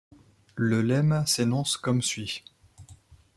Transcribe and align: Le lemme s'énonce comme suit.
Le 0.55 0.81
lemme 0.81 1.27
s'énonce 1.27 1.77
comme 1.77 2.01
suit. 2.01 2.43